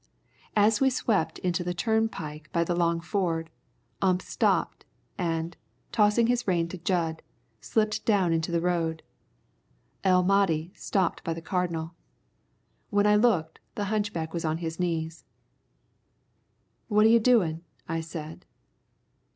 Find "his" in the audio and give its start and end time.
6.25-6.47, 14.57-14.79